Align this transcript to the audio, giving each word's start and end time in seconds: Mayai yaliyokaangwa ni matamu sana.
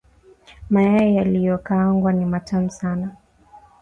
Mayai 0.69 1.15
yaliyokaangwa 1.15 2.13
ni 2.13 2.25
matamu 2.25 2.69
sana. 2.71 3.15